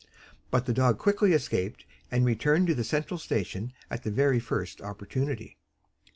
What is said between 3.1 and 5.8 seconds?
station on the very first opportunity.